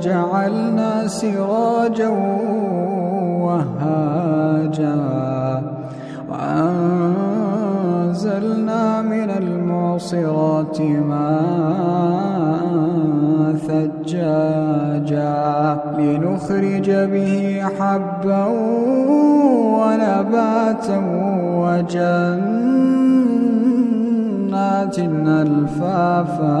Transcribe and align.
وجعلنا 0.00 1.06
سراجا 1.06 2.08
وهاجا 3.44 5.00
وأنزلنا 6.30 7.82
من 9.02 9.30
المعصرات 9.30 10.80
ماء 10.80 12.60
ثجاجا 13.68 15.36
لنخرج 15.98 16.90
به 16.90 17.62
حبا 17.78 18.46
ونباتا 19.76 20.98
وجنات 21.54 22.50
ألفافا 25.28 26.60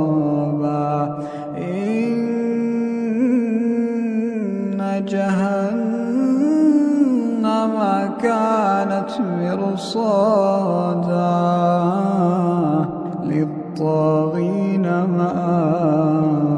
للطاغين 13.81 14.85
مآبا 15.17 16.55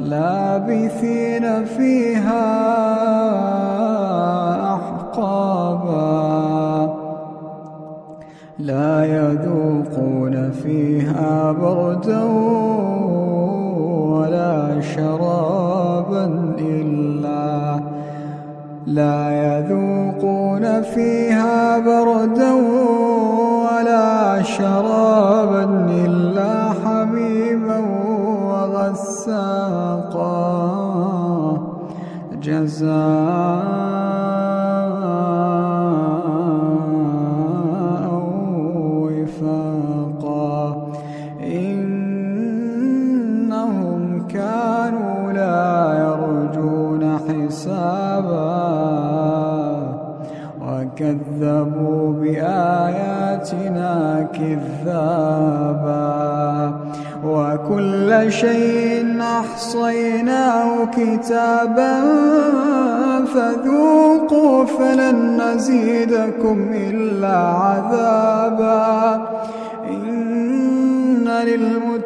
لابثين 0.00 1.64
فيها 1.64 2.46
أحقابا. 4.74 6.16
لا 8.58 9.04
يذوقون 9.04 10.50
فيها 10.50 11.52
بردا 11.52 12.24
ولا 14.12 14.80
شرابا 14.80 16.24
إلا. 16.58 17.80
لا 18.86 19.30
يذوقون 19.30 20.82
فيها 20.82 21.78
بردا 21.78 22.52
حسابا 47.86 48.66
وكذبوا 50.62 52.12
بآياتنا 52.12 53.92
كذابا 54.34 55.96
وكل 57.24 58.32
شيء 58.32 59.20
أحصيناه 59.20 60.84
كتابا 60.84 62.00
فذوقوا 63.34 64.64
فلن 64.64 65.40
نزيدكم 65.42 66.70
إلا 66.74 67.36
عذابا 67.36 69.28
إن 69.90 71.28
للمتقين 71.28 72.05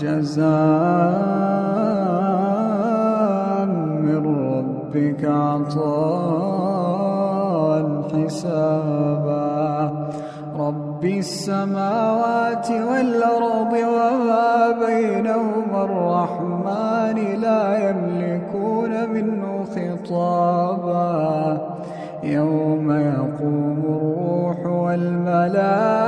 جزاء 0.00 0.48
من 4.02 4.22
ربك 4.54 5.24
عطاء 5.24 6.18
حسابا. 8.14 9.90
رب 10.58 11.04
السماوات 11.04 12.70
والأرض 12.70 13.72
وما 13.72 14.70
بينهما 14.86 15.84
الرحمن 15.84 17.40
لا 17.40 17.90
يملكون 17.90 19.10
منه 19.10 19.64
خطابا. 19.74 21.58
يوم 22.22 22.92
يقوم 22.92 23.82
الروح 23.88 24.66
والملائكة 24.66 26.07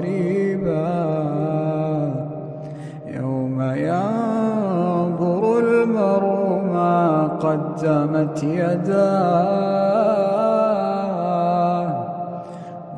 قريبا 0.00 0.88
يوم 3.06 3.62
ينظر 3.62 5.58
المرء 5.58 6.46
ما 6.72 7.26
قدمت 7.26 8.42
يداه. 8.42 9.50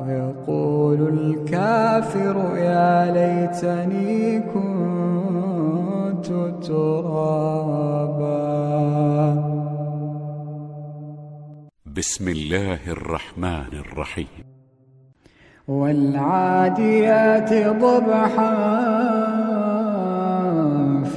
ويقول 0.01 1.01
الكافر 1.01 2.35
يا 2.57 3.11
ليتني 3.11 4.39
كنت 4.39 6.27
ترابا. 6.67 8.43
بسم 11.85 12.27
الله 12.27 12.79
الرحمن 12.87 13.73
الرحيم. 13.73 14.52
والعاديات 15.67 17.49
ضبحا 17.53 18.53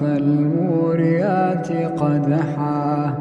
فالموريات 0.00 1.72
قدحا 1.72 3.14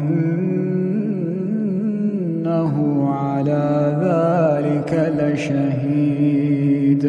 على 3.14 3.68
ذلك 4.04 4.92
لشهيد 5.20 7.04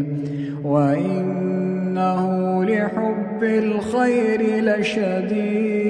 وإنه 0.64 2.22
لحب 2.64 3.42
الخير 3.42 4.40
لشديد 4.64 5.87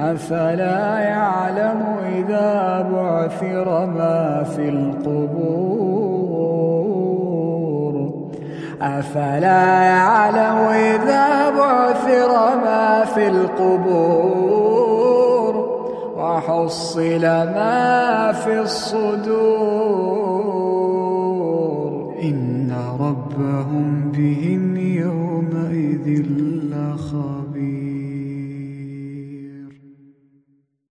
أفلا 0.00 0.98
يعلم 0.98 1.82
إذا 2.16 2.88
بعثر 2.92 3.86
ما 3.86 4.44
في 4.56 4.68
القبور؟ 4.68 6.00
أفلا 8.82 9.82
يعلم 9.82 10.56
إذا 10.68 11.50
بعثر 11.50 12.56
ما 12.64 13.04
في 13.04 13.28
القبور؟ 13.28 14.60
وحصل 16.16 17.20
ما 17.24 18.32
في 18.32 18.60
الصدور؟ 18.60 20.20
إن 22.22 22.59